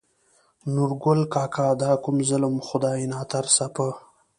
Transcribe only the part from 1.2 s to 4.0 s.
کاکا: دا کوم ظلم خداى ناترسه په